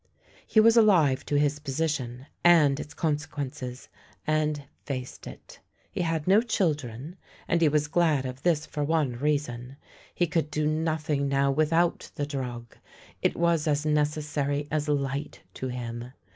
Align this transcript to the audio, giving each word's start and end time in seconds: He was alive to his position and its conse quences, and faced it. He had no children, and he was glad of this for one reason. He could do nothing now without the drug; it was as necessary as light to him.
He 0.47 0.59
was 0.59 0.75
alive 0.75 1.23
to 1.27 1.37
his 1.37 1.59
position 1.59 2.25
and 2.43 2.79
its 2.79 2.95
conse 2.95 3.29
quences, 3.29 3.87
and 4.25 4.63
faced 4.83 5.27
it. 5.27 5.59
He 5.91 6.01
had 6.01 6.27
no 6.27 6.41
children, 6.41 7.17
and 7.47 7.61
he 7.61 7.69
was 7.69 7.87
glad 7.87 8.25
of 8.25 8.41
this 8.41 8.65
for 8.65 8.83
one 8.83 9.17
reason. 9.19 9.77
He 10.15 10.25
could 10.25 10.49
do 10.49 10.65
nothing 10.65 11.27
now 11.27 11.51
without 11.51 12.09
the 12.15 12.25
drug; 12.25 12.75
it 13.21 13.35
was 13.35 13.67
as 13.67 13.85
necessary 13.85 14.67
as 14.71 14.89
light 14.89 15.41
to 15.53 15.67
him. 15.67 16.13